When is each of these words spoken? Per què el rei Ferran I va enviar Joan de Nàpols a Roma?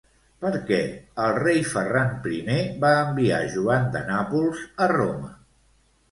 Per 0.43 0.51
què 0.69 0.77
el 1.25 1.33
rei 1.41 1.59
Ferran 1.73 2.15
I 2.37 2.55
va 2.85 2.93
enviar 3.01 3.41
Joan 3.57 3.85
de 3.97 4.01
Nàpols 4.07 4.63
a 4.87 4.89
Roma? 4.93 5.31